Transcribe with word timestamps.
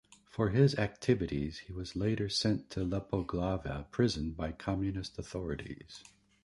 For 0.25 0.49
his 0.49 0.73
activities 0.79 1.59
he 1.59 1.73
was 1.73 1.95
later 1.95 2.27
sent 2.27 2.71
to 2.71 2.79
Lepoglava 2.83 3.85
prison 3.91 4.31
by 4.31 4.51
Communist 4.51 5.19
authorities. 5.19 6.03